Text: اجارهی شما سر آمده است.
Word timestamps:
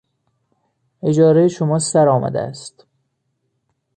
اجارهی 1.03 1.49
شما 1.49 1.79
سر 1.79 2.07
آمده 2.09 2.39
است. 2.41 2.85